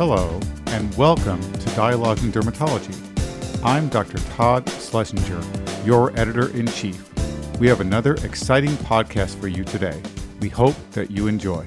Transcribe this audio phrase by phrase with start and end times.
[0.00, 2.96] Hello, and welcome to Dialogues in Dermatology.
[3.62, 4.16] I'm Dr.
[4.30, 5.42] Todd Schlesinger,
[5.84, 7.06] your editor in chief.
[7.60, 10.00] We have another exciting podcast for you today.
[10.40, 11.66] We hope that you enjoy.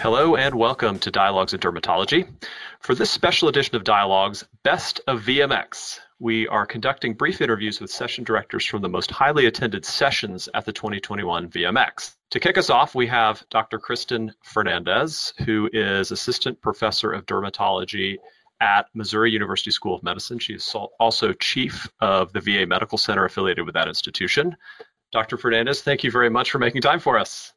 [0.00, 2.28] Hello, and welcome to Dialogues in Dermatology.
[2.80, 7.90] For this special edition of Dialogues, Best of VMX, we are conducting brief interviews with
[7.90, 12.17] session directors from the most highly attended sessions at the 2021 VMX.
[12.30, 13.78] To kick us off, we have Dr.
[13.78, 18.18] Kristen Fernandez, who is Assistant Professor of Dermatology
[18.60, 20.38] at Missouri University School of Medicine.
[20.38, 24.54] She is also Chief of the VA Medical Center affiliated with that institution.
[25.10, 25.38] Dr.
[25.38, 27.54] Fernandez, thank you very much for making time for us.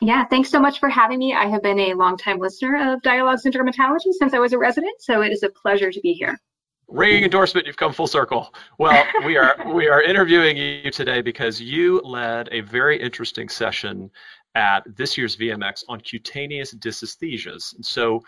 [0.00, 1.34] Yeah, thanks so much for having me.
[1.34, 4.94] I have been a longtime listener of Dialogues in Dermatology since I was a resident,
[5.00, 6.38] so it is a pleasure to be here
[6.88, 8.54] ringing endorsement you've come full circle.
[8.78, 14.10] Well we are we are interviewing you today because you led a very interesting session
[14.54, 17.74] at this year's vmx on cutaneous dysesthesias.
[17.74, 18.22] And so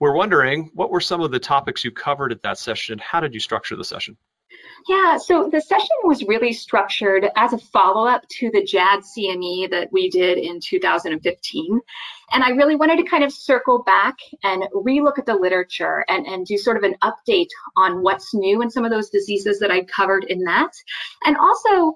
[0.00, 3.20] we're wondering what were some of the topics you covered at that session and how
[3.20, 4.16] did you structure the session
[4.88, 9.70] yeah, so the session was really structured as a follow up to the JAD CME
[9.70, 11.80] that we did in 2015.
[12.32, 16.26] And I really wanted to kind of circle back and relook at the literature and,
[16.26, 19.72] and do sort of an update on what's new in some of those diseases that
[19.72, 20.72] I covered in that.
[21.24, 21.94] And also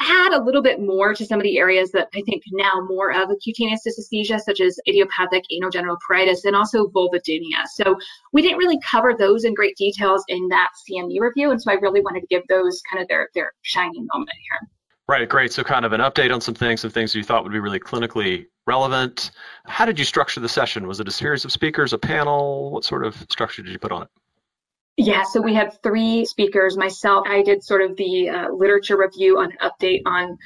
[0.00, 3.12] add a little bit more to some of the areas that I think now more
[3.12, 7.66] of a cutaneous dysesthesia, such as idiopathic anogenital pruritus and also vulvodynia.
[7.74, 7.96] So
[8.32, 11.74] we didn't really cover those in great details in that CME review, and so I
[11.74, 14.68] really wanted to give those kind of their their shining moment here.
[15.08, 15.52] Right, great.
[15.52, 17.80] So kind of an update on some things, some things you thought would be really
[17.80, 19.32] clinically relevant.
[19.66, 20.86] How did you structure the session?
[20.86, 22.70] Was it a series of speakers, a panel?
[22.70, 24.08] What sort of structure did you put on it?
[24.96, 26.76] Yeah, so we had three speakers.
[26.76, 30.38] Myself, I did sort of the uh, literature review on an update on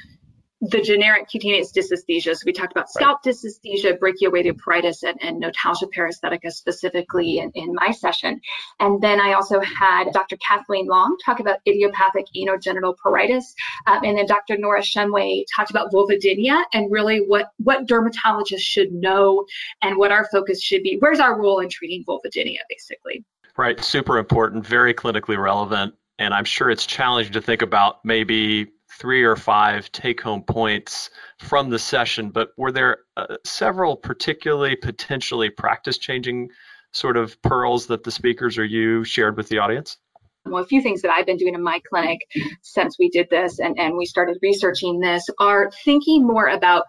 [0.61, 2.43] the generic cutaneous dysesthesias.
[2.43, 3.35] We talked about scalp right.
[3.35, 8.41] dysesthesia, brachioradial and, and notalgia paresthetica specifically in, in my session.
[8.79, 10.37] And then I also had Dr.
[10.37, 13.43] Kathleen Long talk about idiopathic anogenital pruritus.
[13.85, 14.57] Um, and then Dr.
[14.57, 19.45] Nora Shumway talked about vulvodynia and really what, what dermatologists should know
[19.83, 20.97] and what our focus should be.
[20.99, 23.23] Where's our role in treating vulvodynia, basically?
[23.57, 25.95] Right, super important, very clinically relevant.
[26.19, 28.67] And I'm sure it's challenging to think about maybe
[28.99, 31.09] three or five take home points
[31.39, 36.49] from the session, but were there uh, several particularly potentially practice changing
[36.91, 39.97] sort of pearls that the speakers or you shared with the audience?
[40.45, 42.21] Well, a few things that I've been doing in my clinic
[42.61, 46.85] since we did this and, and we started researching this are thinking more about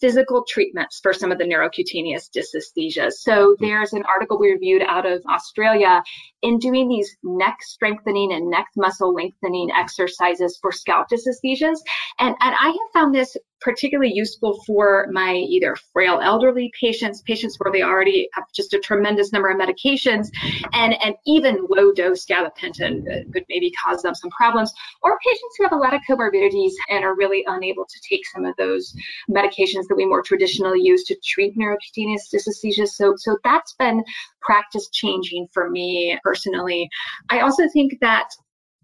[0.00, 3.12] physical treatments for some of the neurocutaneous dysesthesias.
[3.12, 3.64] So mm-hmm.
[3.64, 6.02] there's an article we reviewed out of Australia
[6.42, 11.78] in doing these neck strengthening and neck muscle lengthening exercises for scalp dysesthesias.
[12.18, 17.56] And, and I have found this particularly useful for my either frail elderly patients, patients
[17.58, 20.28] where they already have just a tremendous number of medications,
[20.72, 24.72] and, and even low dose gabapentin could maybe cause them some problems,
[25.02, 28.44] or patients who have a lot of comorbidities and are really unable to take some
[28.44, 28.94] of those
[29.30, 32.86] medications that we more traditionally use to treat neurocutaneous dysesthesia.
[32.88, 34.02] So, so that's been
[34.40, 36.88] practice changing for me personally.
[37.28, 38.30] I also think that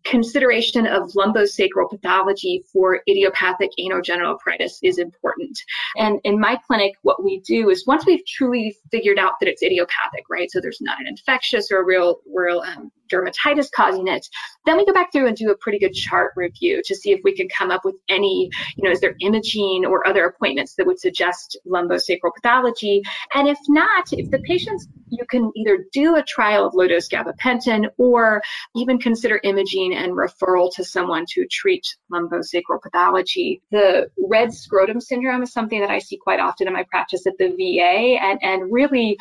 [0.07, 5.59] consideration of lumbosacral pathology for idiopathic anogenital pruritus is important.
[5.97, 9.63] And in my clinic, what we do is once we've truly figured out that it's
[9.63, 10.51] idiopathic, right?
[10.51, 14.27] So there's not an infectious or a real, real um, dermatitis causing it,
[14.65, 17.21] then we go back through and do a pretty good chart review to see if
[17.25, 20.87] we can come up with any, you know, is there imaging or other appointments that
[20.87, 23.03] would suggest lumbosacral pathology?
[23.35, 27.09] And if not, if the patients, you can either do a trial of low dose
[27.09, 28.43] gabapentin or
[28.75, 33.63] even consider imaging and referral to someone to treat lumbosacral pathology.
[33.71, 37.39] The red scrotum syndrome is something that I see quite often in my practice at
[37.39, 39.17] the VA and, and really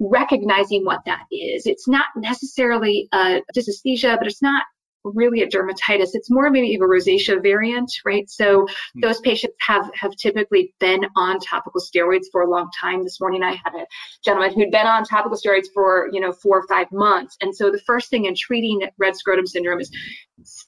[0.00, 1.66] recognizing what that is.
[1.66, 4.62] It's not necessarily a dysesthesia, but it's not
[5.04, 6.10] really a dermatitis.
[6.12, 8.28] It's more maybe of a rosacea variant, right?
[8.28, 9.00] So mm-hmm.
[9.00, 13.04] those patients have have typically been on topical steroids for a long time.
[13.04, 13.86] This morning I had a
[14.24, 17.70] gentleman who'd been on topical steroids for you know four or five months, and so
[17.70, 19.90] the first thing in treating red scrotum syndrome is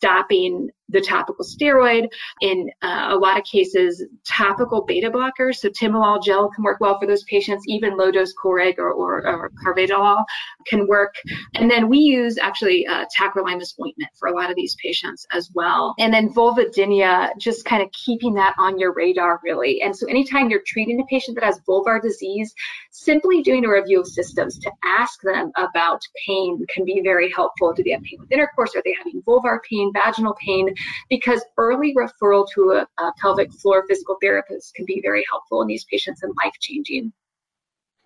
[0.00, 2.08] stopping the topical steroid.
[2.40, 6.98] In uh, a lot of cases, topical beta blockers, so timolol gel can work well
[6.98, 7.64] for those patients.
[7.68, 10.24] Even low dose Coreg or, or, or carvedilol
[10.66, 11.14] can work.
[11.54, 15.50] And then we use actually uh, tacrolimus ointment for a lot of these patients as
[15.54, 15.94] well.
[15.98, 19.82] And then vulvodynia, just kind of keeping that on your radar really.
[19.82, 22.52] And so anytime you're treating a patient that has vulvar disease,
[22.90, 27.72] simply doing a review of systems to ask them about pain can be very helpful.
[27.72, 28.74] Do they have pain with intercourse?
[28.74, 30.74] Are they having vulvar pain, vaginal pain?
[31.08, 35.68] Because early referral to a, a pelvic floor physical therapist can be very helpful in
[35.68, 37.12] these patients and life changing.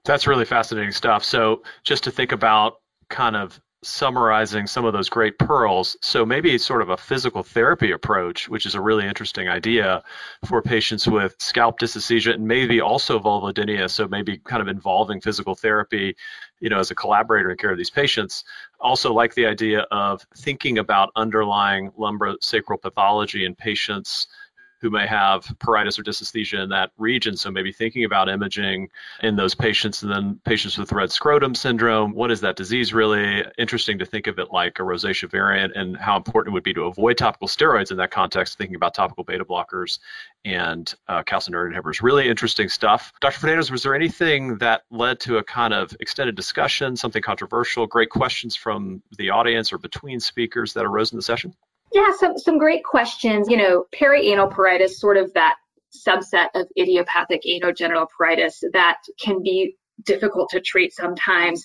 [0.04, 1.24] That's really fascinating stuff.
[1.24, 5.96] So, just to think about kind of summarizing some of those great pearls.
[6.02, 10.02] So maybe sort of a physical therapy approach, which is a really interesting idea
[10.46, 13.90] for patients with scalp dysesthesia and maybe also vulvodynia.
[13.90, 16.16] So maybe kind of involving physical therapy,
[16.60, 18.44] you know, as a collaborator in care of these patients.
[18.80, 24.26] Also like the idea of thinking about underlying lumbosacral pathology in patients
[24.84, 27.38] who may have pruritus or dysesthesia in that region.
[27.38, 28.90] So maybe thinking about imaging
[29.22, 32.12] in those patients and then patients with red scrotum syndrome.
[32.12, 33.42] What is that disease really?
[33.56, 36.74] Interesting to think of it like a rosacea variant and how important it would be
[36.74, 40.00] to avoid topical steroids in that context, thinking about topical beta blockers
[40.44, 42.02] and uh, calcineurin inhibitors.
[42.02, 43.10] Really interesting stuff.
[43.22, 43.40] Dr.
[43.40, 48.10] Fernandez, was there anything that led to a kind of extended discussion, something controversial, great
[48.10, 51.54] questions from the audience or between speakers that arose in the session?
[51.94, 53.48] Yeah, some some great questions.
[53.48, 55.54] You know, perianal pruritus, sort of that
[56.06, 61.64] subset of idiopathic anogenital pruritus that can be difficult to treat sometimes.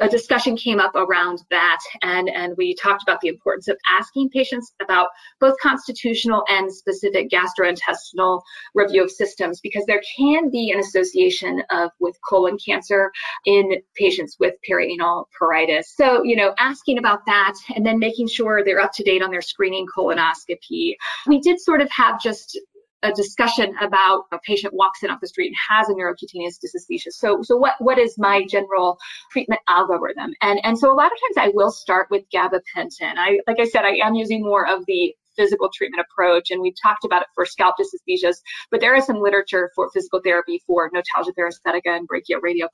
[0.00, 4.30] A discussion came up around that, and, and we talked about the importance of asking
[4.30, 5.08] patients about
[5.40, 8.40] both constitutional and specific gastrointestinal
[8.74, 13.10] review of systems because there can be an association of with colon cancer
[13.46, 15.84] in patients with perianal pruritus.
[15.96, 19.30] So, you know, asking about that and then making sure they're up to date on
[19.30, 20.94] their screening colonoscopy.
[21.26, 22.58] We did sort of have just
[23.04, 27.10] a discussion about a patient walks in off the street and has a neurocutaneous dysesthesia.
[27.10, 28.98] So, so what, what is my general
[29.30, 30.32] treatment algorithm?
[30.40, 33.14] And, and so a lot of times I will start with gabapentin.
[33.16, 36.74] I, like I said, I am using more of the physical treatment approach, and we've
[36.80, 38.36] talked about it for scalp dysesthesias,
[38.70, 42.68] but there is some literature for physical therapy for notalgia paresthetica and brachioradial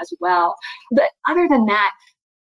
[0.00, 0.54] as well.
[0.92, 1.92] But other than that,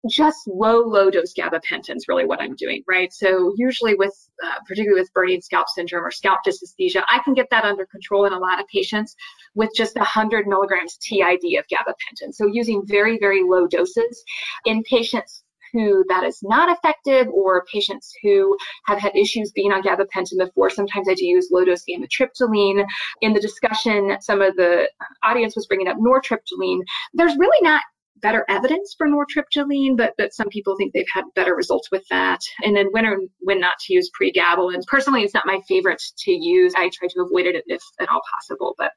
[0.09, 3.11] just low, low dose gabapentin is really what I'm doing, right?
[3.13, 4.13] So usually with,
[4.43, 8.25] uh, particularly with burning scalp syndrome or scalp dysesthesia, I can get that under control
[8.25, 9.15] in a lot of patients
[9.55, 12.33] with just 100 milligrams TID of gabapentin.
[12.33, 14.23] So using very, very low doses
[14.65, 19.81] in patients who that is not effective or patients who have had issues being on
[19.81, 20.69] gabapentin before.
[20.69, 22.85] Sometimes I do use low dose amitriptyline.
[23.21, 24.87] In the discussion, some of the
[25.23, 26.81] audience was bringing up nortriptyline.
[27.13, 27.81] There's really not
[28.23, 32.39] better evidence for nortriptyline, but, but some people think they've had better results with that.
[32.63, 34.81] And then when or when not to use pregabalin.
[34.87, 36.73] Personally, it's not my favorite to use.
[36.75, 38.91] I try to avoid it if at all possible, but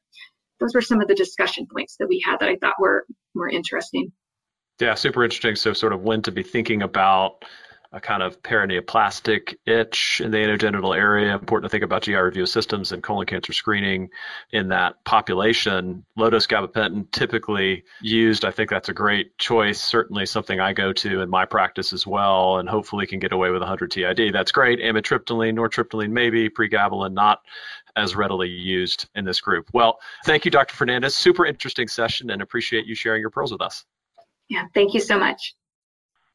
[0.60, 3.50] those were some of the discussion points that we had that I thought were, were
[3.50, 4.12] interesting.
[4.80, 5.56] Yeah, super interesting.
[5.56, 7.44] So sort of when to be thinking about
[7.96, 11.32] a kind of paraneoplastic itch in the anogenital area.
[11.34, 14.10] Important to think about GI review systems and colon cancer screening
[14.52, 16.04] in that population.
[16.14, 18.44] Low dose gabapentin typically used.
[18.44, 19.80] I think that's a great choice.
[19.80, 23.48] Certainly something I go to in my practice as well, and hopefully can get away
[23.48, 24.30] with 100 TID.
[24.30, 24.80] That's great.
[24.80, 27.40] Amitriptyline, nortriptyline, maybe pregabalin, not
[27.96, 29.70] as readily used in this group.
[29.72, 30.76] Well, thank you, Dr.
[30.76, 31.16] Fernandez.
[31.16, 33.86] Super interesting session, and appreciate you sharing your pearls with us.
[34.50, 35.54] Yeah, thank you so much.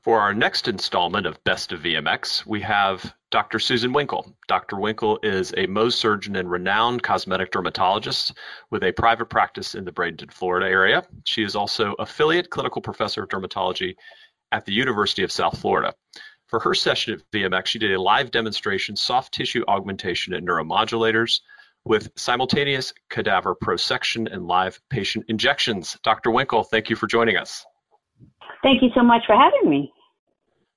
[0.03, 3.59] For our next installment of Best of VMX, we have Dr.
[3.59, 4.35] Susan Weinkle.
[4.47, 4.77] Dr.
[4.77, 8.33] Weinkle is a Mohs surgeon and renowned cosmetic dermatologist
[8.71, 11.03] with a private practice in the Bradenton, Florida area.
[11.25, 13.93] She is also affiliate clinical professor of dermatology
[14.51, 15.93] at the University of South Florida.
[16.47, 21.41] For her session at VMX, she did a live demonstration soft tissue augmentation and neuromodulators
[21.85, 25.99] with simultaneous cadaver prosection and live patient injections.
[26.01, 26.31] Dr.
[26.31, 27.63] Weinkle, thank you for joining us.
[28.63, 29.91] Thank you so much for having me.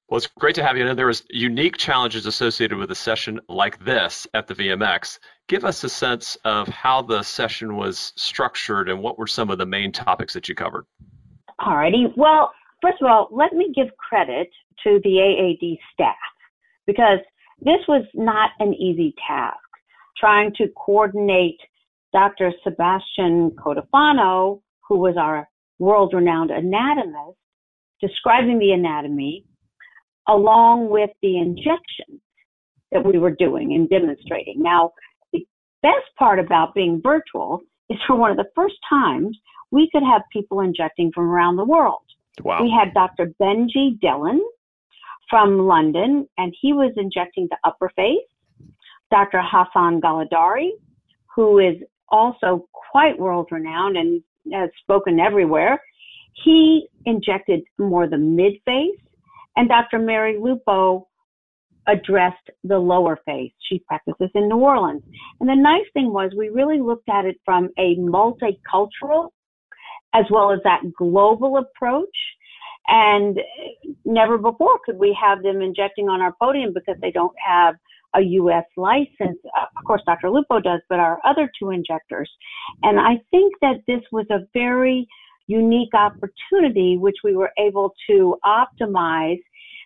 [0.09, 0.87] Well, it's great to have you.
[0.87, 5.19] And there was unique challenges associated with a session like this at the VMX.
[5.49, 9.59] Give us a sense of how the session was structured and what were some of
[9.59, 10.85] the main topics that you covered.
[11.61, 12.13] Alrighty.
[12.17, 12.53] Well,
[12.83, 14.51] first of all, let me give credit
[14.85, 16.17] to the AAD staff
[16.87, 17.21] because
[17.61, 19.57] this was not an easy task.
[20.17, 21.61] Trying to coordinate
[22.13, 22.53] Dr.
[22.63, 27.39] Sebastian Cotofana, who was our world-renowned anatomist,
[28.07, 29.45] describing the anatomy
[30.29, 32.21] along with the injections
[32.93, 34.63] that we were doing and demonstrating.
[34.63, 34.93] Now,
[35.33, 35.47] the
[35.83, 39.39] best part about being virtual is for one of the first times
[39.71, 42.03] we could have people injecting from around the world.
[42.43, 42.63] Wow.
[42.63, 43.33] We had Dr.
[43.41, 44.41] Benji Dhillon
[45.29, 48.19] from London, and he was injecting the upper face.
[49.11, 49.41] Dr.
[49.43, 50.71] Hassan Galadari,
[51.35, 51.77] who is
[52.09, 55.81] also quite world renowned and has spoken everywhere.
[56.43, 58.99] He injected more the mid face,
[59.57, 59.99] and Dr.
[59.99, 61.09] Mary Lupo
[61.87, 63.53] addressed the lower face.
[63.59, 65.03] She practices in New Orleans.
[65.41, 69.31] And the nice thing was we really looked at it from a multicultural
[70.15, 72.17] as well as that global approach.
[72.87, 73.41] And
[74.05, 77.77] never before could we have them injecting on our podium because they don't have
[78.15, 78.65] a U.S.
[78.77, 79.39] license.
[79.57, 80.31] Of course, Dr.
[80.31, 82.31] Lupo does, but our other two injectors.
[82.83, 85.09] And I think that this was a very
[85.47, 89.41] unique opportunity, which we were able to optimize.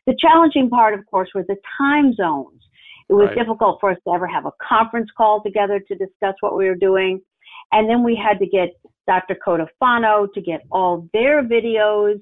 [0.06, 2.62] The challenging part, of course, were the time zones.
[3.08, 3.38] It was right.
[3.38, 6.74] difficult for us to ever have a conference call together to discuss what we were
[6.74, 7.20] doing.
[7.72, 8.70] And then we had to get
[9.06, 9.36] Dr.
[9.46, 12.20] Cotofana to get all their videos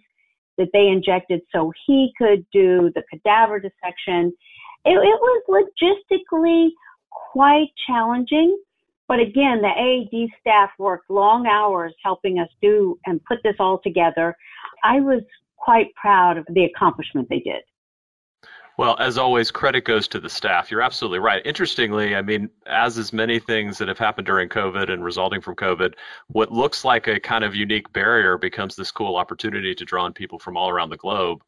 [0.59, 4.33] that they injected so he could do the cadaver dissection.
[4.85, 6.71] It, it was logistically
[7.11, 8.57] quite challenging.
[9.09, 13.79] But again, the AAD staff worked long hours helping us do and put this all
[13.79, 14.37] together.
[14.83, 15.23] I was
[15.57, 17.63] quite proud of the accomplishment they did.
[18.79, 20.71] Well, as always, credit goes to the staff.
[20.71, 21.41] You're absolutely right.
[21.47, 25.57] Interestingly, I mean, as is many things that have happened during COVID and resulting from
[25.57, 25.95] COVID,
[26.29, 30.13] what looks like a kind of unique barrier becomes this cool opportunity to draw in
[30.13, 31.43] people from all around the globe.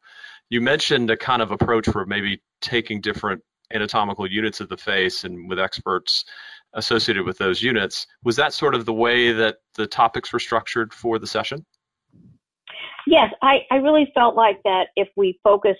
[0.49, 5.23] You mentioned a kind of approach for maybe taking different anatomical units of the face
[5.23, 6.25] and with experts
[6.73, 8.05] associated with those units.
[8.23, 11.65] Was that sort of the way that the topics were structured for the session?
[13.07, 15.79] Yes, I, I really felt like that if we focused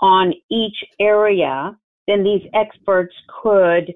[0.00, 3.92] on each area, then these experts could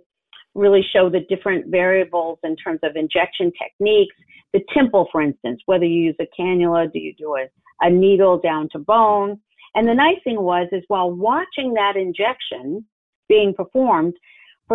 [0.55, 4.15] really show the different variables in terms of injection techniques.
[4.53, 7.47] The temple, for instance, whether you use a cannula, do you do a,
[7.81, 9.41] a needle down to bone?
[9.75, 12.85] And the nice thing was, is while watching that injection
[13.29, 14.15] being performed,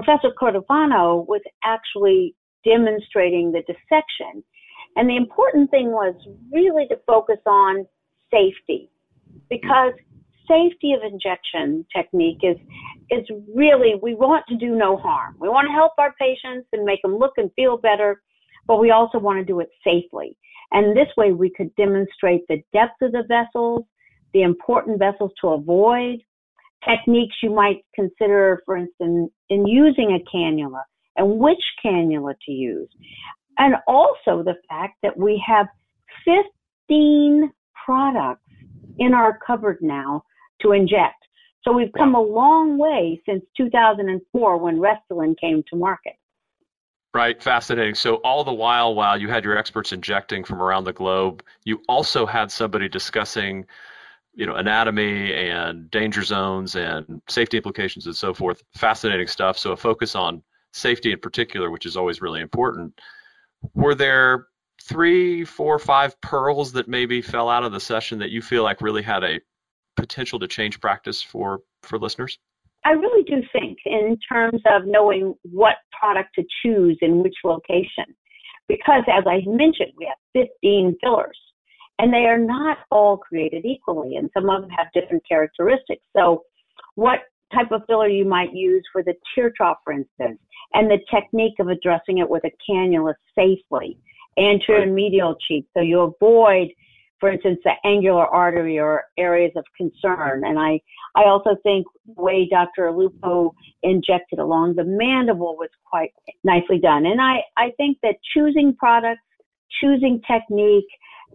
[0.03, 4.43] Professor Cotofana was actually demonstrating the dissection.
[4.95, 6.13] And the important thing was
[6.53, 7.87] really to focus on
[8.31, 8.91] safety
[9.49, 9.93] because
[10.47, 12.57] safety of injection technique is
[13.09, 13.25] is
[13.55, 15.35] really we want to do no harm.
[15.39, 18.21] We want to help our patients and make them look and feel better,
[18.67, 20.37] but we also want to do it safely.
[20.73, 23.83] And this way we could demonstrate the depth of the vessels,
[24.33, 26.19] the important vessels to avoid,
[26.85, 30.81] techniques you might consider, for instance, in using a cannula
[31.15, 32.89] and which cannula to use.
[33.57, 35.67] And also the fact that we have
[36.25, 37.51] 15
[37.85, 38.41] products
[38.99, 40.23] in our cupboard now
[40.61, 41.15] to inject.
[41.63, 46.13] So we've come a long way since 2004 when Restylane came to market.
[47.13, 47.95] Right, fascinating.
[47.95, 51.81] So all the while, while you had your experts injecting from around the globe, you
[51.89, 53.65] also had somebody discussing,
[54.37, 58.61] you know, anatomy and danger zones and safety implications and so forth.
[58.75, 59.57] Fascinating stuff.
[59.57, 62.93] So a focus on safety in particular, which is always really important.
[63.73, 64.45] Were there
[64.83, 68.79] three, four, five pearls that maybe fell out of the session that you feel like
[68.79, 69.39] really had a
[69.95, 72.37] potential to change practice for for listeners?
[72.85, 78.05] I really do think in terms of knowing what product to choose in which location.
[78.67, 81.39] Because as I mentioned, we have 15 fillers
[81.99, 86.03] and they are not all created equally and some of them have different characteristics.
[86.15, 86.43] So
[86.95, 87.21] what
[87.53, 90.39] type of filler you might use for the tear trough, for instance,
[90.73, 93.97] and the technique of addressing it with a cannula safely,
[94.37, 96.69] anterior and medial cheek, so you avoid
[97.19, 100.43] for instance, the angular artery or areas of concern.
[100.45, 100.79] And I,
[101.15, 102.91] I also think the way Dr.
[102.91, 106.11] Lupo injected along the mandible was quite
[106.43, 107.05] nicely done.
[107.05, 109.21] And I, I think that choosing products,
[109.81, 110.87] choosing technique,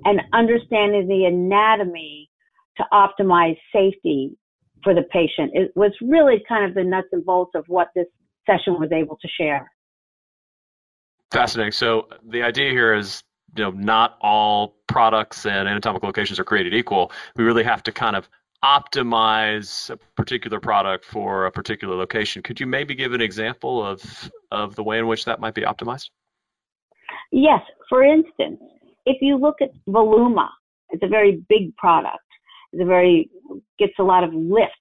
[0.04, 2.28] and understanding the anatomy
[2.76, 4.36] to optimize safety
[4.82, 8.06] for the patient it was really kind of the nuts and bolts of what this
[8.46, 9.70] session was able to share.
[11.30, 11.72] Fascinating.
[11.72, 13.22] So the idea here is
[13.56, 17.12] you know not all products and anatomical locations are created equal.
[17.36, 18.28] We really have to kind of
[18.64, 22.42] optimize a particular product for a particular location.
[22.42, 25.62] Could you maybe give an example of of the way in which that might be
[25.62, 26.10] optimized?
[27.30, 27.60] Yes.
[27.88, 28.60] For instance,
[29.06, 30.48] if you look at Voluma,
[30.90, 32.18] it's a very big product.
[32.72, 33.30] It's a very
[33.78, 34.72] gets a lot of lift.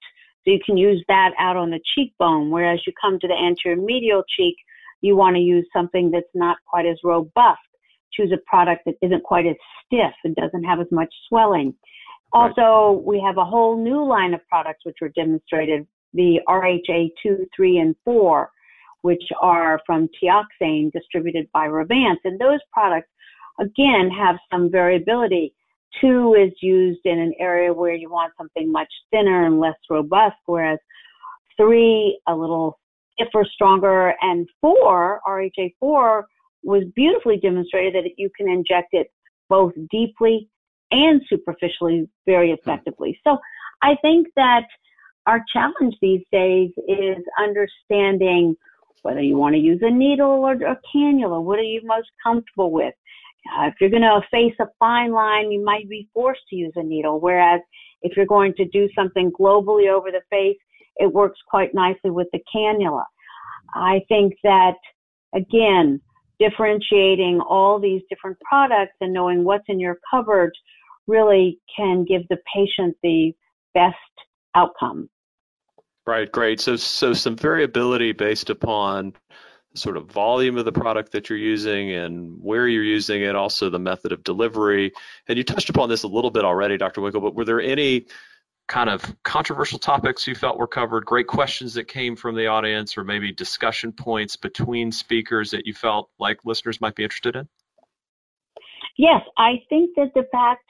[0.44, 3.80] So you can use that out on the cheekbone, whereas you come to the anterior
[3.80, 4.56] medial cheek,
[5.00, 7.60] you want to use something that's not quite as robust
[8.12, 11.74] choose a product that isn't quite as stiff and doesn't have as much swelling.
[12.32, 17.46] Also, we have a whole new line of products which were demonstrated, the RHA 2,
[17.54, 18.50] 3, and 4,
[19.02, 22.18] which are from Teoxane distributed by Revance.
[22.24, 23.08] And those products,
[23.62, 25.54] again, have some variability.
[26.00, 30.36] 2 is used in an area where you want something much thinner and less robust,
[30.46, 30.78] whereas
[31.58, 32.78] 3, a little
[33.12, 36.26] stiffer, stronger, and 4, RHA 4,
[36.62, 39.08] was beautifully demonstrated that you can inject it
[39.48, 40.48] both deeply
[40.90, 42.54] and superficially very hmm.
[42.54, 43.18] effectively.
[43.24, 43.38] So
[43.82, 44.66] I think that
[45.26, 48.56] our challenge these days is understanding
[49.02, 51.42] whether you want to use a needle or a cannula.
[51.42, 52.94] What are you most comfortable with?
[53.50, 56.72] Uh, if you're going to face a fine line, you might be forced to use
[56.76, 57.20] a needle.
[57.20, 57.60] Whereas
[58.02, 60.58] if you're going to do something globally over the face,
[60.96, 63.04] it works quite nicely with the cannula.
[63.74, 64.76] I think that,
[65.34, 66.00] again,
[66.38, 70.52] differentiating all these different products and knowing what's in your cupboard
[71.06, 73.32] really can give the patient the
[73.74, 73.96] best
[74.54, 75.08] outcome.
[76.06, 76.60] Right, great.
[76.60, 79.14] So, so some variability based upon
[79.74, 83.70] sort of volume of the product that you're using and where you're using it, also
[83.70, 84.92] the method of delivery.
[85.28, 87.00] And you touched upon this a little bit already, Dr.
[87.00, 88.06] Weinkle, but were there any
[88.68, 92.96] kind of controversial topics you felt were covered, great questions that came from the audience,
[92.96, 97.48] or maybe discussion points between speakers that you felt like listeners might be interested in?
[98.96, 100.64] Yes, I think that the fact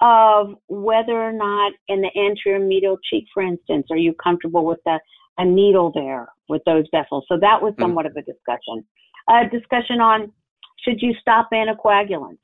[0.00, 4.80] of whether or not in the anterior medial cheek, for instance, are you comfortable with
[4.86, 4.98] a,
[5.38, 7.24] a needle there with those vessels?
[7.28, 7.82] So that was mm.
[7.82, 8.10] somewhat mm.
[8.10, 8.84] of a discussion.
[9.28, 10.32] A discussion on
[10.80, 12.38] should you stop anticoagulants?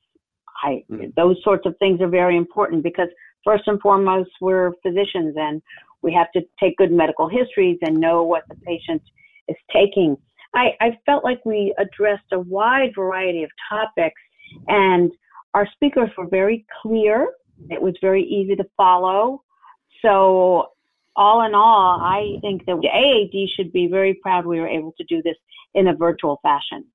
[0.63, 1.15] I, mm.
[1.15, 3.09] Those sorts of things are very important because
[3.45, 5.63] first and foremost, we're physicians and
[6.03, 9.03] we have to take good medical histories and know what the patient
[9.49, 10.17] is taking.
[10.55, 14.21] I, I felt like we addressed a wide variety of topics
[14.69, 15.13] and
[15.55, 17.29] our speakers were very clear
[17.69, 19.43] it was very easy to follow.
[20.03, 20.69] So
[21.17, 25.05] all in all, I think that AAD should be very proud we were able to
[25.05, 25.37] do this
[25.75, 26.87] in a virtual fashion.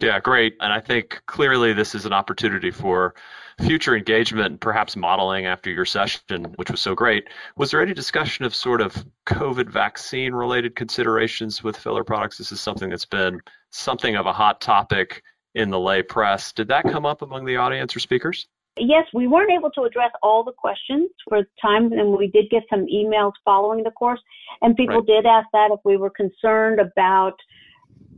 [0.00, 0.56] Yeah, great.
[0.60, 3.14] And I think clearly this is an opportunity for
[3.60, 7.28] future engagement and perhaps modeling after your session, which was so great.
[7.56, 12.38] Was there any discussion of sort of COVID vaccine related considerations with filler products?
[12.38, 15.22] This is something that's been something of a hot topic
[15.54, 16.52] in the lay press.
[16.52, 18.48] Did that come up among the audience or speakers?
[18.78, 22.62] Yes, we weren't able to address all the questions for time, and we did get
[22.70, 24.20] some emails following the course,
[24.62, 25.06] and people right.
[25.06, 27.34] did ask that if we were concerned about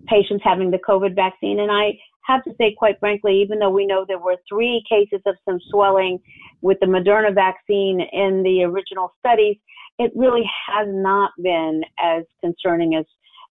[0.07, 1.61] patients having the COVID vaccine.
[1.61, 5.21] And I have to say, quite frankly, even though we know there were three cases
[5.27, 6.21] of some swelling
[6.63, 9.57] with the Moderna vaccine in the original studies,
[9.99, 13.05] it really has not been as concerning as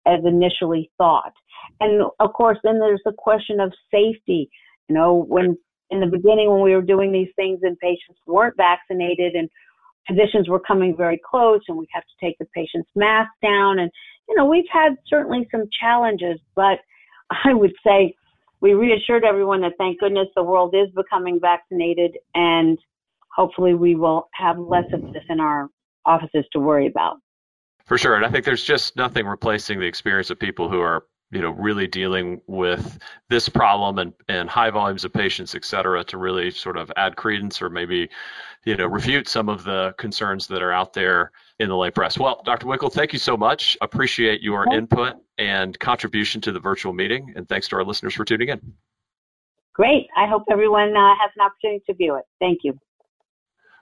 [0.07, 1.33] as initially thought.
[1.79, 4.51] And of course, then there's the question of safety.
[4.89, 5.59] You know, when
[5.91, 9.49] in the beginning when we were doing these things and patients weren't vaccinated and
[10.07, 13.91] physicians were coming very close and we'd have to take the patient's mask down and
[14.29, 16.79] you know we've had certainly some challenges but
[17.45, 18.15] i would say
[18.61, 22.79] we reassured everyone that thank goodness the world is becoming vaccinated and
[23.35, 25.69] hopefully we will have less of this in our
[26.05, 27.17] offices to worry about.
[27.85, 31.05] For sure and i think there's just nothing replacing the experience of people who are
[31.31, 36.03] you know really dealing with this problem and, and high volumes of patients et cetera
[36.05, 38.09] to really sort of add credence or maybe
[38.65, 42.19] you know refute some of the concerns that are out there in the lay press.
[42.19, 43.77] Well dr weinkle thank you so much.
[43.81, 48.25] Appreciate your input and contribution to the virtual meeting and thanks to our listeners for
[48.25, 48.75] tuning in.
[49.73, 50.09] Great.
[50.17, 52.25] I hope everyone uh, has an opportunity to view it.
[52.39, 52.79] Thank you.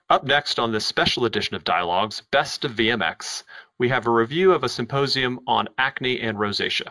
[0.09, 3.43] Up next on this special edition of Dialogues, Best of VMX,
[3.77, 6.87] we have a review of a symposium on acne and rosacea.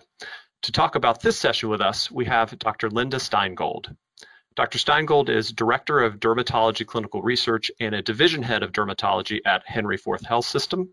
[0.63, 2.91] To talk about this session with us, we have Dr.
[2.91, 3.95] Linda Stein Gold.
[4.57, 4.79] Dr.
[4.79, 9.63] Stein Gold is Director of Dermatology Clinical Research and a Division Head of Dermatology at
[9.67, 10.93] Henry Ford Health System.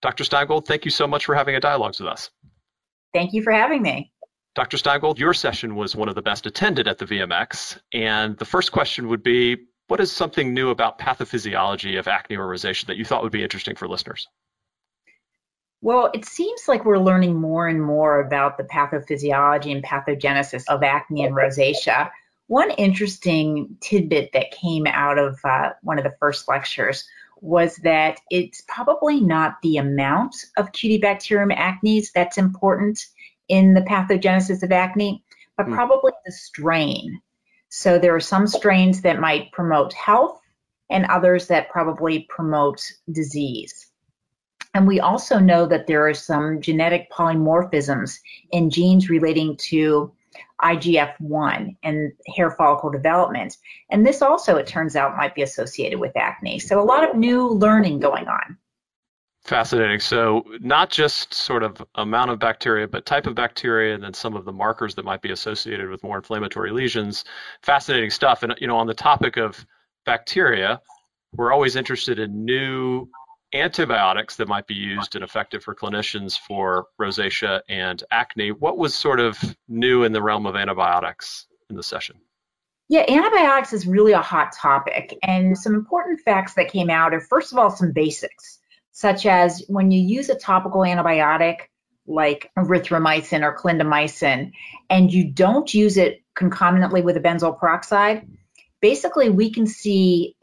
[0.00, 0.24] Dr.
[0.24, 2.30] Stein Gold, thank you so much for having a dialogue with us.
[3.12, 4.10] Thank you for having me.
[4.54, 4.78] Dr.
[4.78, 8.44] Stein Gold, your session was one of the best attended at the VMX, and the
[8.46, 12.96] first question would be, what is something new about pathophysiology of acne or rosacea that
[12.96, 14.28] you thought would be interesting for listeners?
[15.84, 20.82] Well, it seems like we're learning more and more about the pathophysiology and pathogenesis of
[20.82, 22.10] acne and rosacea.
[22.46, 27.06] One interesting tidbit that came out of uh, one of the first lectures
[27.42, 33.04] was that it's probably not the amount of Cutibacterium acnes that's important
[33.48, 35.22] in the pathogenesis of acne,
[35.58, 35.74] but mm.
[35.74, 37.20] probably the strain.
[37.68, 40.40] So there are some strains that might promote health
[40.88, 42.80] and others that probably promote
[43.12, 43.90] disease.
[44.74, 48.18] And we also know that there are some genetic polymorphisms
[48.50, 50.12] in genes relating to
[50.62, 53.56] IGF-1 and hair follicle development.
[53.90, 56.58] And this also, it turns out, might be associated with acne.
[56.58, 58.58] So a lot of new learning going on.
[59.44, 60.00] Fascinating.
[60.00, 64.34] So not just sort of amount of bacteria, but type of bacteria, and then some
[64.34, 67.24] of the markers that might be associated with more inflammatory lesions.
[67.62, 68.42] Fascinating stuff.
[68.42, 69.66] And you know, on the topic of
[70.06, 70.80] bacteria,
[71.34, 73.10] we're always interested in new
[73.54, 78.50] antibiotics that might be used and effective for clinicians for rosacea and acne.
[78.50, 79.38] What was sort of
[79.68, 82.16] new in the realm of antibiotics in the session?
[82.88, 85.16] Yeah, antibiotics is really a hot topic.
[85.22, 88.58] And some important facts that came out are, first of all, some basics,
[88.92, 91.56] such as when you use a topical antibiotic
[92.06, 94.52] like erythromycin or clindamycin,
[94.90, 98.28] and you don't use it concomitantly with a benzoyl peroxide,
[98.82, 100.36] basically we can see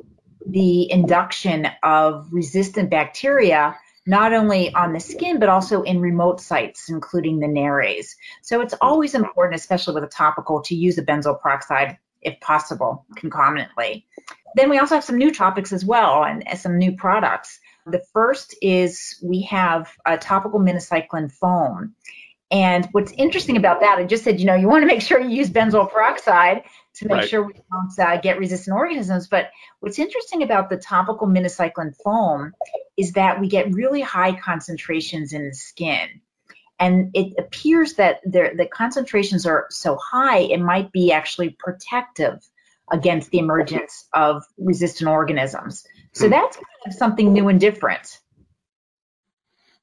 [0.45, 3.77] the induction of resistant bacteria
[4.07, 8.15] not only on the skin, but also in remote sites, including the nares.
[8.41, 13.05] So it's always important, especially with a topical, to use a benzoyl peroxide if possible,
[13.15, 14.05] concomitantly.
[14.55, 17.59] Then we also have some new topics as well and some new products.
[17.85, 21.95] The first is we have a topical minocycline foam.
[22.51, 25.19] And what's interesting about that, I just said, you know, you want to make sure
[25.19, 26.63] you use benzoyl peroxide
[26.95, 27.29] to make right.
[27.29, 29.27] sure we don't uh, get resistant organisms.
[29.27, 32.51] But what's interesting about the topical minocycline foam
[32.97, 36.21] is that we get really high concentrations in the skin.
[36.77, 42.39] And it appears that the concentrations are so high, it might be actually protective
[42.91, 45.85] against the emergence of resistant organisms.
[46.13, 46.31] So hmm.
[46.31, 48.19] that's kind of something new and different.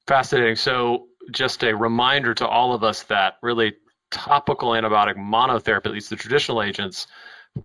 [0.05, 0.55] Fascinating.
[0.55, 3.73] So, just a reminder to all of us that really
[4.11, 7.07] topical antibiotic monotherapy, at least the traditional agents,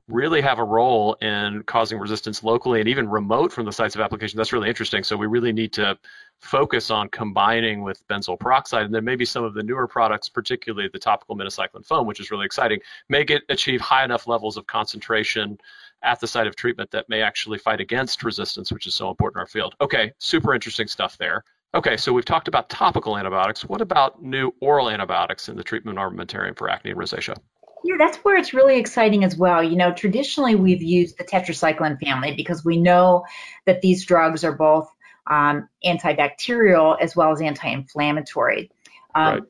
[0.09, 4.01] really have a role in causing resistance locally and even remote from the sites of
[4.01, 4.37] application.
[4.37, 5.05] That's really interesting.
[5.05, 5.99] So we really need to
[6.41, 10.89] focus on combining with benzoyl peroxide, and then maybe some of the newer products, particularly
[10.93, 14.67] the topical minocycline foam, which is really exciting, may get achieve high enough levels of
[14.67, 15.59] concentration
[16.03, 19.37] at the site of treatment that may actually fight against resistance, which is so important
[19.37, 19.75] in our field.
[19.81, 21.45] Okay, super interesting stuff there.
[21.75, 23.65] Okay, so we've talked about topical antibiotics.
[23.65, 27.37] What about new oral antibiotics in the treatment armamentarium for acne and rosacea?
[27.83, 29.63] Yeah, that's where it's really exciting as well.
[29.63, 33.25] You know, traditionally we've used the tetracycline family because we know
[33.67, 34.89] that these drugs are both
[35.27, 38.71] um, antibacterial as well as anti-inflammatory.
[39.15, 39.43] Um, right.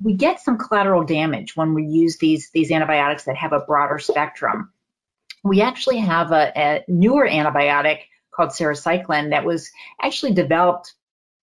[0.00, 3.98] We get some collateral damage when we use these these antibiotics that have a broader
[3.98, 4.72] spectrum.
[5.44, 7.98] We actually have a, a newer antibiotic
[8.30, 10.94] called sarecycline that was actually developed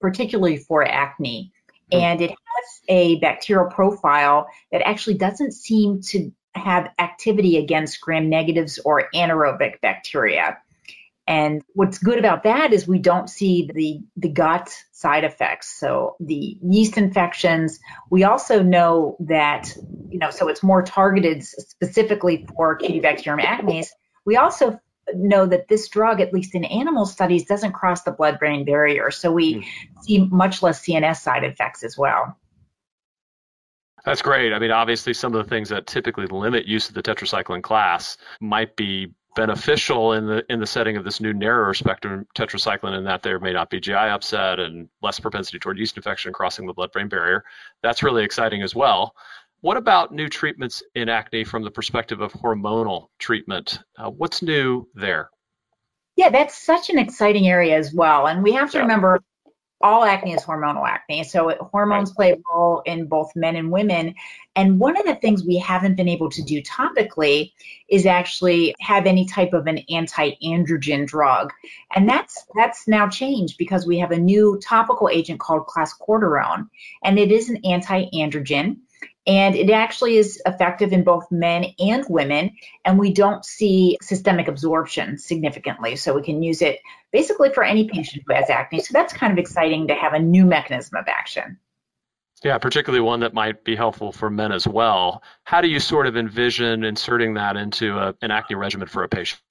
[0.01, 1.51] particularly for acne
[1.91, 1.99] hmm.
[1.99, 8.29] and it has a bacterial profile that actually doesn't seem to have activity against gram
[8.29, 10.57] negatives or anaerobic bacteria.
[11.27, 15.79] And what's good about that is we don't see the, the gut side effects.
[15.79, 19.73] So the yeast infections, we also know that,
[20.09, 23.87] you know, so it's more targeted specifically for Cutibacterium acnes.
[24.25, 24.79] We also
[25.15, 29.12] know that this drug, at least in animal studies, doesn't cross the blood brain barrier.
[29.12, 29.65] So we mm.
[30.02, 32.38] see much less CNS side effects as well.
[34.06, 34.52] That's great.
[34.52, 38.17] I mean, obviously, some of the things that typically limit use of the tetracycline class
[38.39, 43.06] might be beneficial in the in the setting of this new narrower spectrum tetracycline in
[43.06, 46.74] that there may not be GI upset and less propensity toward yeast infection crossing the
[46.74, 47.43] blood-brain barrier.
[47.82, 49.15] That's really exciting as well.
[49.62, 53.80] What about new treatments in acne from the perspective of hormonal treatment?
[53.95, 55.30] Uh, what's new there?
[56.15, 58.28] Yeah, that's such an exciting area as well.
[58.28, 58.84] And we have to yeah.
[58.84, 59.19] remember
[59.84, 61.24] all acne is hormonal acne.
[61.24, 62.15] So it, hormones right.
[62.15, 64.15] play a role in both men and women.
[64.56, 67.52] And one of the things we haven't been able to do topically
[67.88, 71.54] is actually have any type of an anti-androgen drug.
[71.95, 76.67] And that's that's now changed because we have a new topical agent called clascoterone.
[77.04, 78.78] And it is an anti-androgen
[79.27, 82.55] and it actually is effective in both men and women.
[82.84, 85.95] And we don't see systemic absorption significantly.
[85.95, 86.79] So we can use it
[87.12, 88.81] basically for any patient who has acne.
[88.81, 91.60] So that's kind of exciting to have a new mechanism of action.
[92.43, 95.21] Yeah, particularly one that might be helpful for men as well.
[95.43, 99.10] How do you sort of envision inserting that into a, an acne regimen for a
[99.10, 99.41] patient?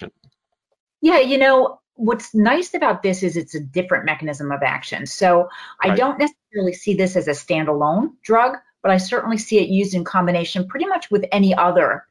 [1.00, 5.06] Yeah, you know, what's nice about this is it's a different mechanism of action.
[5.06, 5.42] So
[5.84, 5.92] right.
[5.92, 9.94] I don't necessarily see this as a standalone drug, but I certainly see it used
[9.94, 12.06] in combination pretty much with any other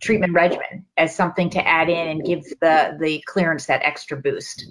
[0.00, 4.66] treatment regimen as something to add in and give the, the clearance that extra boost.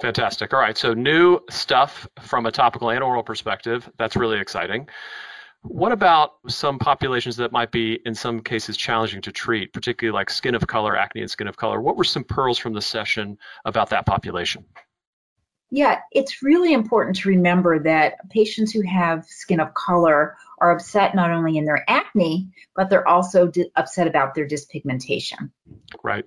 [0.00, 0.54] Fantastic.
[0.54, 0.76] All right.
[0.76, 3.90] So, new stuff from a topical and oral perspective.
[3.98, 4.88] That's really exciting.
[5.62, 10.30] What about some populations that might be, in some cases, challenging to treat, particularly like
[10.30, 11.82] skin of color, acne and skin of color?
[11.82, 14.64] What were some pearls from the session about that population?
[15.70, 21.14] Yeah, it's really important to remember that patients who have skin of color are upset
[21.14, 25.50] not only in their acne, but they're also di- upset about their dyspigmentation.
[26.02, 26.26] Right.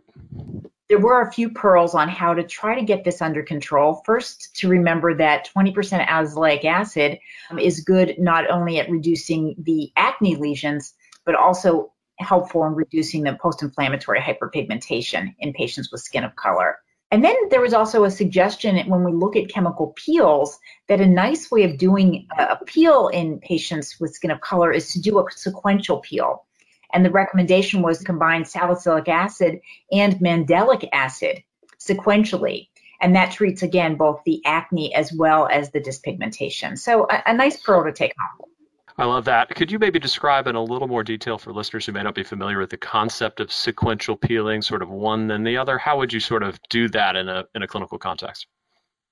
[0.89, 4.01] There were a few pearls on how to try to get this under control.
[4.05, 9.91] First, to remember that 20% azelaic acid um, is good not only at reducing the
[9.95, 10.93] acne lesions,
[11.25, 16.77] but also helpful in reducing the post inflammatory hyperpigmentation in patients with skin of color.
[17.13, 21.05] And then there was also a suggestion when we look at chemical peels that a
[21.05, 25.19] nice way of doing a peel in patients with skin of color is to do
[25.19, 26.43] a sequential peel.
[26.91, 29.59] And the recommendation was to combine salicylic acid
[29.91, 31.43] and mandelic acid
[31.79, 32.69] sequentially.
[32.99, 36.79] And that treats, again, both the acne as well as the dyspigmentation.
[36.79, 38.49] So a, a nice pearl to take home.
[38.97, 39.49] I love that.
[39.55, 42.23] Could you maybe describe in a little more detail for listeners who may not be
[42.23, 45.77] familiar with the concept of sequential peeling, sort of one then the other?
[45.77, 48.47] How would you sort of do that in a in a clinical context?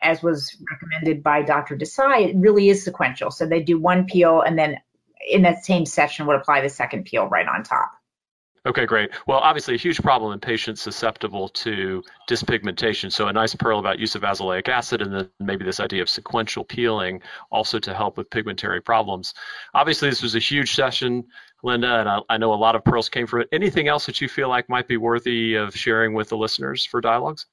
[0.01, 1.77] as was recommended by Dr.
[1.77, 3.31] Desai, it really is sequential.
[3.31, 4.77] So they do one peel and then
[5.29, 7.91] in that same session would apply the second peel right on top.
[8.63, 9.09] Okay, great.
[9.25, 13.11] Well, obviously, a huge problem in patients susceptible to dyspigmentation.
[13.11, 16.09] So, a nice pearl about use of azelaic acid, and then maybe this idea of
[16.09, 19.33] sequential peeling also to help with pigmentary problems.
[19.73, 21.25] Obviously, this was a huge session,
[21.63, 23.49] Linda, and I, I know a lot of pearls came from it.
[23.51, 27.01] Anything else that you feel like might be worthy of sharing with the listeners for
[27.01, 27.47] dialogues?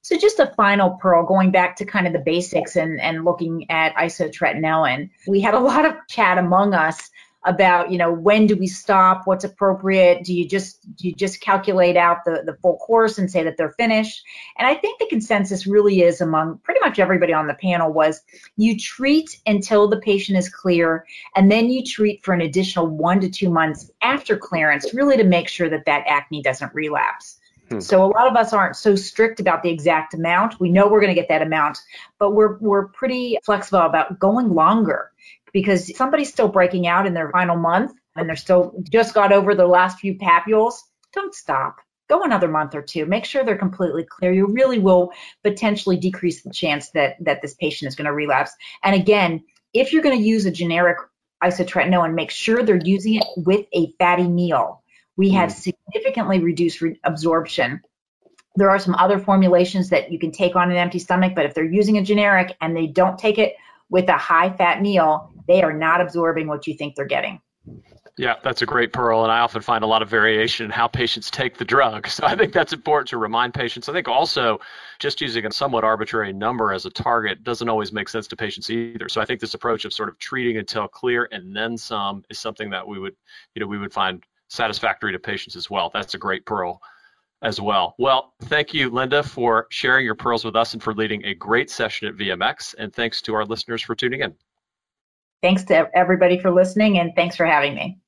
[0.00, 3.70] So just a final pearl, going back to kind of the basics and, and looking
[3.70, 5.10] at isotretinoin.
[5.28, 7.10] We had a lot of chat among us
[7.44, 9.22] about, you know, when do we stop?
[9.24, 10.24] What's appropriate?
[10.24, 13.56] Do you just do you just calculate out the, the full course and say that
[13.56, 14.24] they're finished?
[14.56, 18.20] And I think the consensus really is among pretty much everybody on the panel was
[18.56, 23.20] you treat until the patient is clear, and then you treat for an additional one
[23.20, 27.38] to two months after clearance, really to make sure that that acne doesn't relapse.
[27.70, 27.80] Hmm.
[27.80, 30.60] So a lot of us aren't so strict about the exact amount.
[30.60, 31.78] We know we're going to get that amount,
[32.20, 35.08] but we're we're pretty flexible about going longer
[35.52, 39.54] because somebody's still breaking out in their final month and they're still just got over
[39.54, 40.74] the last few papules.
[41.12, 41.76] Don't stop.
[42.08, 43.06] Go another month or two.
[43.06, 44.32] Make sure they're completely clear.
[44.32, 45.12] You really will
[45.42, 48.52] potentially decrease the chance that that this patient is going to relapse.
[48.82, 50.98] And again, if you're going to use a generic
[51.42, 54.82] isotretinoin, make sure they're using it with a fatty meal
[55.16, 55.54] we have mm.
[55.54, 57.80] significantly reduced re- absorption.
[58.56, 61.54] There are some other formulations that you can take on an empty stomach, but if
[61.54, 63.54] they're using a generic and they don't take it
[63.88, 67.40] with a high fat meal, they are not absorbing what you think they're getting.
[68.18, 70.86] Yeah, that's a great pearl, and I often find a lot of variation in how
[70.86, 72.06] patients take the drug.
[72.12, 73.88] So I think that's important to remind patients.
[73.88, 74.60] I think also
[74.98, 78.68] just using a somewhat arbitrary number as a target doesn't always make sense to patients
[78.68, 79.08] either.
[79.08, 82.38] So I think this approach of sort of treating until clear and then some is
[82.38, 83.16] something that we would,
[83.54, 85.90] you know, we would find satisfactory to patients as well.
[85.92, 86.82] That's a great pearl
[87.40, 87.94] as well.
[87.98, 91.70] Well, thank you, Linda, for sharing your pearls with us and for leading a great
[91.70, 92.74] session at VMX.
[92.78, 94.34] And thanks to our listeners for tuning in.
[95.42, 97.98] Thanks to everybody for listening, and thanks for having me.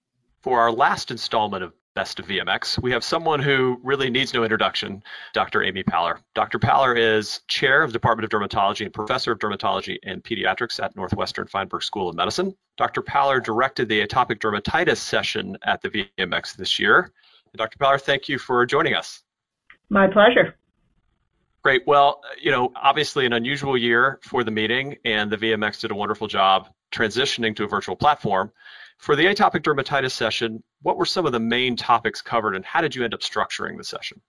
[0.42, 4.44] For our last installment of Best of VMX, we have someone who really needs no
[4.44, 5.62] introduction, Dr.
[5.62, 6.18] Amy Paller.
[6.34, 6.58] Dr.
[6.58, 10.94] Paller is chair of the Department of Dermatology and professor of dermatology and pediatrics at
[10.96, 12.54] Northwestern Feinberg School of Medicine.
[12.76, 13.02] Dr.
[13.02, 17.12] Paller directed the atopic dermatitis session at the VMX this year.
[17.56, 17.78] Dr.
[17.78, 19.22] Paller, thank you for joining us.
[19.88, 20.56] My pleasure.
[21.62, 21.82] Great.
[21.86, 25.94] Well, you know, obviously an unusual year for the meeting, and the VMX did a
[25.94, 28.52] wonderful job transitioning to a virtual platform.
[28.98, 32.80] For the atopic dermatitis session, what were some of the main topics covered and how
[32.80, 34.20] did you end up structuring the session?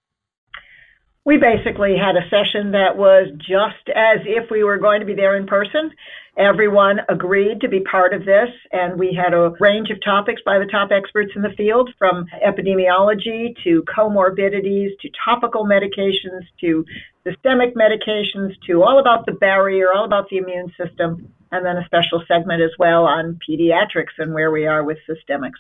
[1.26, 5.16] We basically had a session that was just as if we were going to be
[5.16, 5.92] there in person.
[6.38, 10.60] Everyone agreed to be part of this, and we had a range of topics by
[10.60, 16.86] the top experts in the field from epidemiology to comorbidities to topical medications to
[17.28, 21.86] systemic medications to all about the barrier, all about the immune system, and then a
[21.86, 25.54] special segment as well on pediatrics and where we are with systemics.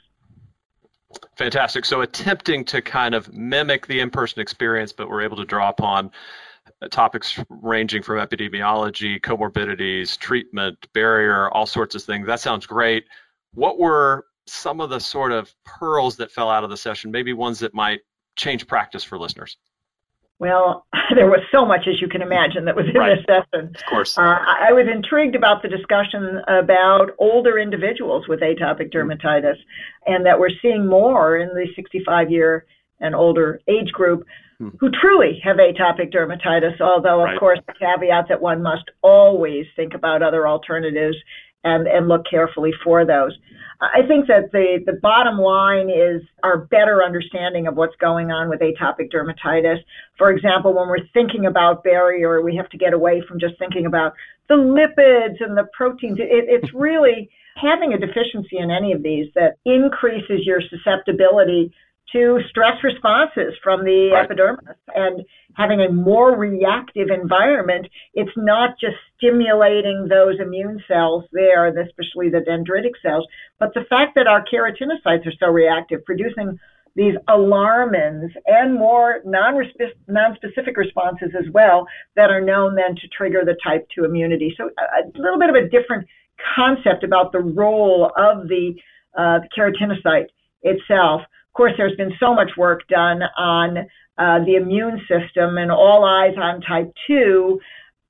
[1.38, 1.86] Fantastic.
[1.86, 6.12] So attempting to kind of mimic the in-person experience, but we're able to draw upon
[6.92, 12.28] topics ranging from epidemiology, comorbidities, treatment, barrier, all sorts of things.
[12.28, 13.06] That sounds great.
[13.54, 17.34] What were some of the sort of pearls that fell out of the session, maybe
[17.34, 18.02] ones that might
[18.36, 19.58] change practice for listeners?
[20.40, 23.16] Well, there was so much, as you can imagine, that was in right.
[23.16, 23.74] this session.
[23.76, 24.18] Of course.
[24.18, 29.58] Uh, I was intrigued about the discussion about older individuals with atopic dermatitis,
[30.06, 32.66] and that we're seeing more in the 65 year
[33.00, 34.26] and older age group
[34.58, 34.70] hmm.
[34.80, 37.40] who truly have atopic dermatitis, although, of right.
[37.40, 41.18] course, the caveat that one must always think about other alternatives
[41.66, 43.38] and, and look carefully for those.
[43.82, 48.48] I think that the, the bottom line is our better understanding of what's going on
[48.48, 49.84] with atopic dermatitis.
[50.18, 53.86] For example, when we're thinking about barrier, we have to get away from just thinking
[53.86, 54.14] about
[54.48, 56.20] the lipids and the proteins.
[56.20, 61.74] It, it's really having a deficiency in any of these that increases your susceptibility
[62.12, 64.26] to stress responses from the right.
[64.26, 65.24] epidermis and
[65.56, 67.88] having a more reactive environment.
[68.14, 73.26] It's not just stimulating those immune cells there, especially the dendritic cells,
[73.60, 76.60] but the fact that our keratinocytes are so reactive, producing
[76.96, 83.58] these alarmins and more non-specific responses as well that are known then to trigger the
[83.62, 84.54] type 2 immunity.
[84.58, 86.08] So a, little bit of a different
[86.56, 88.76] concept about the role of the,
[89.18, 90.28] uh, the keratinocyte
[90.64, 91.22] itself
[91.56, 93.78] course, there's been so much work done on
[94.18, 97.60] uh, the immune system and all eyes on type 2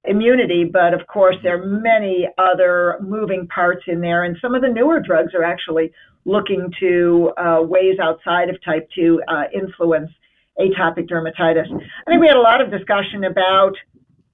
[0.08, 4.62] immunity, but of course, there are many other moving parts in there, and some of
[4.62, 5.92] the newer drugs are actually
[6.26, 10.12] looking to uh, ways outside of type 2 uh, influence
[10.60, 11.66] atopic dermatitis.
[11.66, 13.76] I think we had a lot of discussion about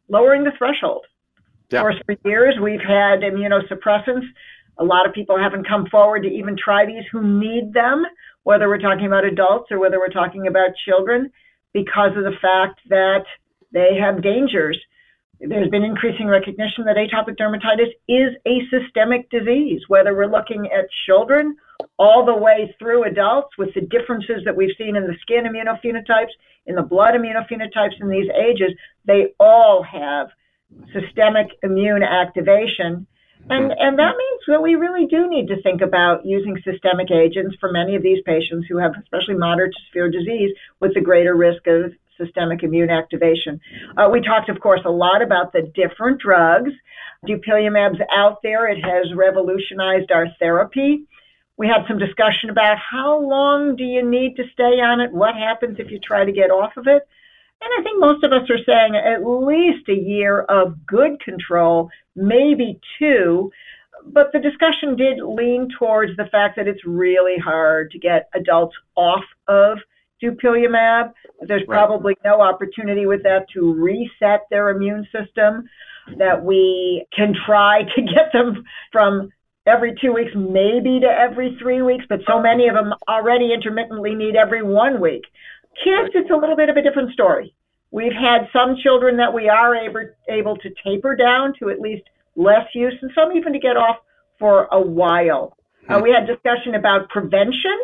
[0.07, 1.05] lowering the threshold
[1.71, 1.79] Yeah.
[1.79, 4.25] Of course, for years we've had immunosuppressants.
[4.77, 8.05] A lot of people haven't come forward to even try these who need them,
[8.43, 11.31] whether we're talking about adults or whether we're talking about children,
[11.73, 13.25] because of the fact that
[13.71, 14.77] they have dangers.
[15.39, 20.85] There's been increasing recognition that atopic dermatitis is a systemic disease, whether we're looking at
[21.05, 21.55] children
[21.97, 26.29] all the way through adults with the differences that we've seen in the skin immunophenotypes,
[26.67, 28.71] in the blood immunophenotypes in these ages,
[29.05, 30.29] they all have
[30.93, 33.07] systemic immune activation.
[33.49, 37.55] And, and that means that we really do need to think about using systemic agents
[37.59, 41.35] for many of these patients who have especially moderate to severe disease with the greater
[41.35, 43.59] risk of systemic immune activation.
[43.97, 46.71] Uh, we talked, of course, a lot about the different drugs.
[47.27, 48.67] Dupilumab's out there.
[48.67, 51.05] It has revolutionized our therapy.
[51.57, 55.11] We had some discussion about how long do you need to stay on it?
[55.11, 57.07] What happens if you try to get off of it?
[57.61, 61.89] And I think most of us are saying at least a year of good control,
[62.15, 63.51] maybe two.
[64.05, 68.75] But the discussion did lean towards the fact that it's really hard to get adults
[68.95, 69.77] off of
[70.23, 71.13] dupilumab.
[71.41, 71.77] There's right.
[71.77, 75.69] probably no opportunity with that to reset their immune system,
[76.17, 79.31] that we can try to get them from
[79.65, 84.15] every two weeks, maybe to every three weeks, but so many of them already intermittently
[84.15, 85.25] need every one week.
[85.83, 86.15] Kids, right.
[86.15, 87.53] it's a little bit of a different story.
[87.91, 92.03] We've had some children that we are able, able to taper down to at least
[92.35, 93.97] less use, and some even to get off
[94.39, 95.57] for a while.
[95.89, 97.77] Uh, we had discussion about prevention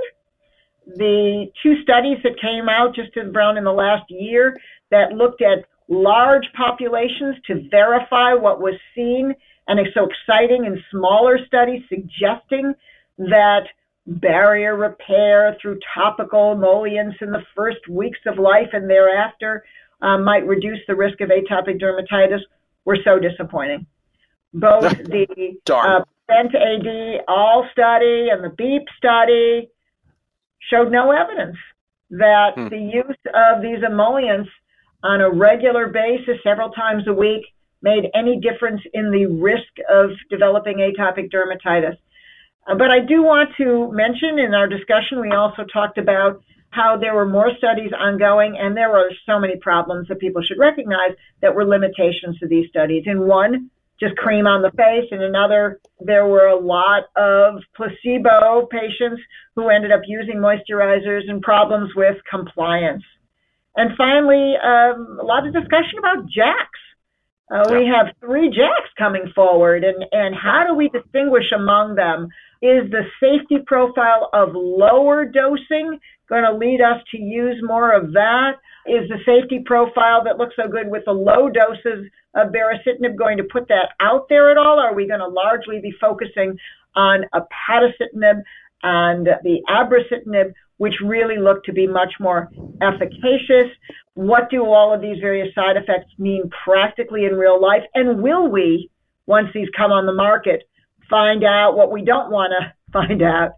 [0.96, 4.58] the two studies that came out just around in the last year
[4.90, 9.34] that looked at large populations to verify what was seen
[9.68, 12.74] and it's so exciting in smaller studies suggesting
[13.18, 13.68] that
[14.08, 19.66] barrier repair through topical emollients in the first weeks of life and thereafter
[20.02, 22.40] uh, might reduce the risk of atopic dermatitis
[22.86, 23.86] were so disappointing.
[24.54, 29.70] Both the uh, PreventADALL study and the BEEP study
[30.60, 31.58] showed no evidence
[32.10, 32.70] that hmm.
[32.70, 34.50] the use of these emollients
[35.04, 37.46] on a regular basis, several times a week,
[37.82, 41.98] made any difference in the risk of developing atopic dermatitis.
[42.68, 46.98] Uh, but I do want to mention in our discussion, we also talked about how
[46.98, 51.12] there were more studies ongoing and there were so many problems that people should recognize
[51.42, 53.04] that were limitations to these studies.
[53.06, 55.06] In one, just cream on the face.
[55.12, 59.22] In another, there were a lot of placebo patients
[59.56, 63.04] who ended up using moisturizers and problems with compliance.
[63.76, 66.84] And finally, um, a lot of discussion about JAKs.
[67.50, 72.28] Uh, we have three JAKs coming forward, and, and how do we distinguish among them?
[72.62, 78.14] Is the safety profile of lower dosing going to lead us to use more of
[78.14, 78.56] that?
[78.88, 83.38] Is the safety profile that looks so good with the low doses of baricitinib going
[83.38, 84.80] to put that out there at all?
[84.80, 86.58] Are we going to largely be focusing
[86.96, 88.42] on upadacitinib
[88.84, 92.50] and the abrocitinib, which really look to be much more
[92.82, 93.72] efficacious?
[94.14, 97.84] What do all of these various side effects mean practically in real life?
[97.94, 98.90] And will we,
[99.26, 100.68] once these come on the market,
[101.10, 103.52] find out what we don't want to find out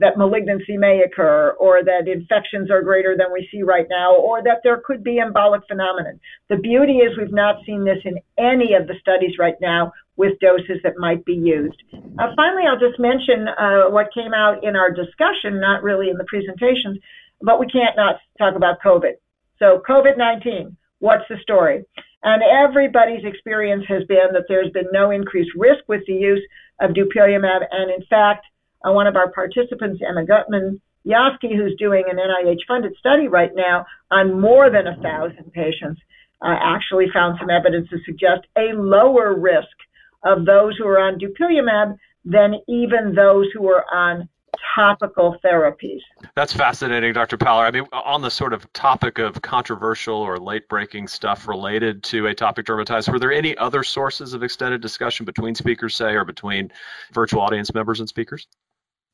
[0.00, 4.42] that malignancy may occur or that infections are greater than we see right now or
[4.42, 6.18] that there could be embolic phenomenon.
[6.48, 10.38] The beauty is we've not seen this in any of the studies right now with
[10.40, 11.80] doses that might be used.
[12.18, 16.18] Uh, finally, I'll just mention uh, what came out in our discussion, not really in
[16.18, 16.98] the presentations,
[17.40, 19.14] but we can't not talk about COVID.
[19.58, 21.84] So COVID-19, what's the story?
[22.24, 26.42] And everybody's experience has been that there's been no increased risk with the use
[26.82, 27.66] of dupilumab.
[27.70, 28.46] And in fact,
[28.86, 33.86] uh, one of our participants, Emma Gutman Yaski, who's doing an NIH-funded study right now
[34.10, 36.00] on more than a thousand patients,
[36.42, 39.76] uh, actually found some evidence to suggest a lower risk
[40.24, 44.28] of those who are on dupilumab than even those who are on
[44.74, 46.00] topical therapies.
[46.34, 47.36] That's fascinating, Dr.
[47.36, 47.66] Paller.
[47.66, 52.24] I mean, on the sort of topic of controversial or late breaking stuff related to
[52.24, 56.70] atopic dermatitis, were there any other sources of extended discussion between speakers, say, or between
[57.12, 58.46] virtual audience members and speakers?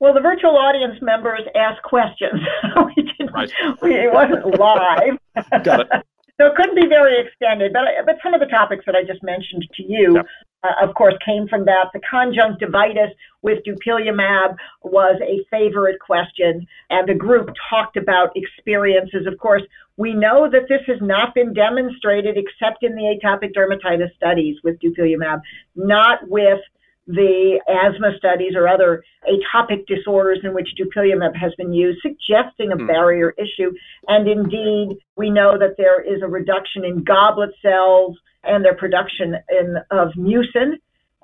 [0.00, 2.40] Well, the virtual audience members asked questions.
[2.96, 3.50] we didn't, right.
[3.82, 5.18] we, it wasn't live.
[5.64, 5.88] Got it.
[6.40, 9.22] so it couldn't be very extended, but, but some of the topics that I just
[9.24, 10.26] mentioned to you, yep.
[10.62, 11.90] Uh, of course, came from that.
[11.92, 13.10] The conjunctivitis
[13.42, 19.26] with dupilumab was a favorite question, and the group talked about experiences.
[19.26, 19.62] Of course,
[19.96, 24.80] we know that this has not been demonstrated except in the atopic dermatitis studies with
[24.80, 25.42] dupilumab,
[25.76, 26.60] not with
[27.06, 32.76] the asthma studies or other atopic disorders in which dupilumab has been used, suggesting a
[32.76, 32.86] mm.
[32.86, 33.72] barrier issue.
[34.06, 38.18] And indeed, we know that there is a reduction in goblet cells
[38.48, 40.74] and their production in, of mucin.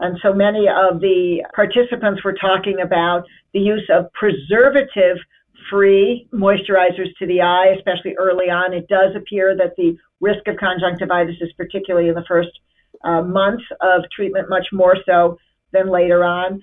[0.00, 5.18] And so many of the participants were talking about the use of preservative
[5.70, 8.74] free moisturizers to the eye, especially early on.
[8.74, 12.50] It does appear that the risk of conjunctivitis is particularly in the first
[13.04, 15.38] uh, month of treatment, much more so
[15.72, 16.60] than later on.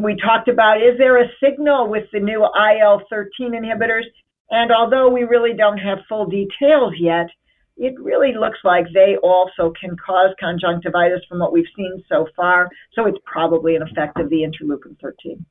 [0.00, 4.04] We talked about is there a signal with the new IL 13 inhibitors?
[4.50, 7.28] And although we really don't have full details yet,
[7.76, 12.68] it really looks like they also can cause conjunctivitis from what we've seen so far.
[12.92, 15.44] So it's probably an effect of the interleukin 13.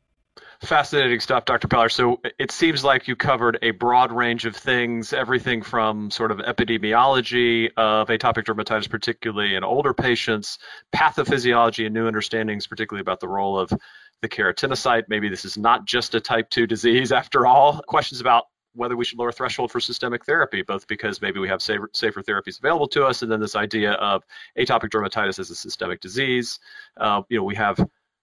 [0.62, 1.68] Fascinating stuff, Dr.
[1.68, 1.92] Paller.
[1.92, 6.38] So it seems like you covered a broad range of things, everything from sort of
[6.38, 10.60] epidemiology of atopic dermatitis, particularly in older patients,
[10.96, 13.74] pathophysiology and new understandings, particularly about the role of
[14.22, 15.04] the keratinocyte.
[15.10, 17.82] Maybe this is not just a type 2 disease after all.
[17.82, 21.62] Questions about whether we should lower threshold for systemic therapy, both because maybe we have
[21.62, 24.24] safer, safer therapies available to us, and then this idea of
[24.58, 26.60] atopic dermatitis as a systemic disease.
[26.98, 27.80] Uh, you know, we have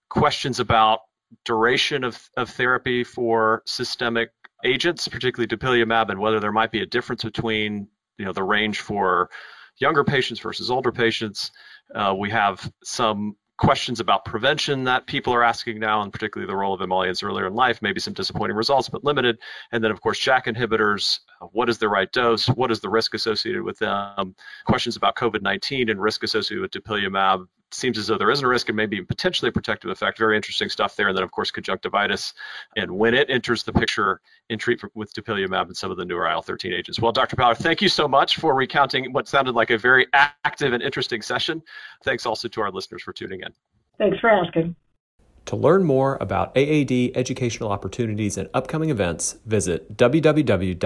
[0.09, 1.01] questions about
[1.45, 4.31] duration of, of therapy for systemic
[4.65, 7.89] agents, particularly dupilumab, and whether there might be a difference between
[8.19, 9.31] you know the range for
[9.79, 11.51] younger patients versus older patients.
[11.95, 16.57] Uh, we have some questions about prevention that people are asking now, and particularly the
[16.57, 19.39] role of emollients earlier in life, maybe some disappointing results, but limited.
[19.71, 22.47] And then, of course, JAK inhibitors, uh, what is the right dose?
[22.47, 24.35] What is the risk associated with them?
[24.65, 27.47] Questions about COVID-19 and risk associated with dupilumab.
[27.73, 30.19] Seems as though there isn't a risk and maybe potentially a protective effect.
[30.19, 31.09] Very interesting stuff there.
[31.09, 32.35] And then, of course, conjunctivitis
[32.77, 36.29] and when it enters the picture in treatment with dupilumab and some of the newer
[36.29, 36.99] IL-13 agents.
[36.99, 37.37] Well, Dr.
[37.37, 41.23] Paller, thank you so much for recounting what sounded like a very active and interesting
[41.23, 41.63] session.
[42.05, 43.53] Thanks also to our listeners for tuning in.
[43.99, 44.75] Thanks for asking.
[45.47, 50.79] To learn more about AAD educational opportunities and upcoming events, visit www.aad.org.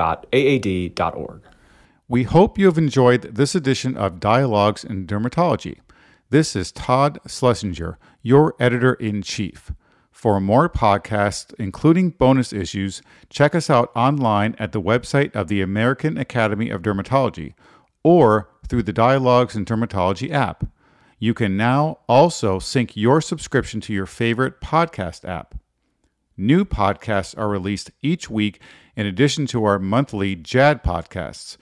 [2.06, 5.78] We hope you have enjoyed this edition of Dialogues in Dermatology.
[6.30, 9.72] This is Todd Schlesinger, your editor in chief.
[10.10, 15.60] For more podcasts, including bonus issues, check us out online at the website of the
[15.60, 17.52] American Academy of Dermatology
[18.02, 20.64] or through the Dialogues in Dermatology app.
[21.18, 25.54] You can now also sync your subscription to your favorite podcast app.
[26.38, 28.60] New podcasts are released each week
[28.96, 31.58] in addition to our monthly JAAD podcasts.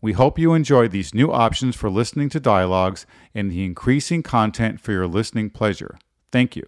[0.00, 4.80] We hope you enjoy these new options for listening to dialogues and the increasing content
[4.80, 5.98] for your listening pleasure.
[6.30, 6.64] Thank you.